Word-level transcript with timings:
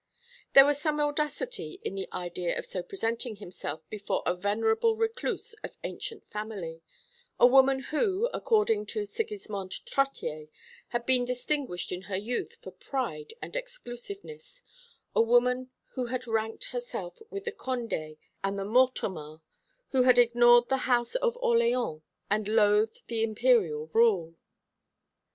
There 0.53 0.65
was 0.65 0.81
some 0.81 0.99
audacity 0.99 1.79
in 1.83 1.93
the 1.93 2.09
idea 2.11 2.57
of 2.57 2.65
so 2.65 2.81
presenting 2.81 3.35
himself 3.35 3.87
before 3.87 4.23
a 4.25 4.33
venerable 4.33 4.95
recluse 4.95 5.53
of 5.63 5.77
ancient 5.83 6.27
family, 6.31 6.81
a 7.39 7.45
woman 7.45 7.81
who, 7.91 8.27
according 8.33 8.87
to 8.87 9.05
Sigismond 9.05 9.85
Trottier, 9.85 10.47
had 10.87 11.05
been 11.05 11.23
distinguished 11.23 11.91
in 11.91 12.01
her 12.09 12.15
youth 12.15 12.57
for 12.63 12.71
pride 12.71 13.35
and 13.43 13.55
exclusiveness; 13.55 14.63
a 15.15 15.21
woman 15.21 15.69
who 15.89 16.07
had 16.07 16.25
ranked 16.25 16.71
herself 16.71 17.19
with 17.29 17.43
the 17.43 17.51
Condés 17.51 18.17
and 18.43 18.57
the 18.57 18.65
Mortemarts, 18.65 19.41
who 19.91 20.01
had 20.01 20.17
ignored 20.17 20.67
the 20.69 20.89
house 20.89 21.13
of 21.13 21.37
Orleans, 21.37 22.01
and 22.27 22.47
loathed 22.49 23.01
the 23.05 23.21
Imperial 23.23 23.85
rule. 23.93 24.33